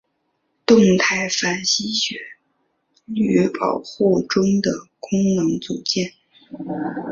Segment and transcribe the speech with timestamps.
[0.65, 2.19] 动态反吸血
[3.05, 6.13] 驴保护中的功能组件。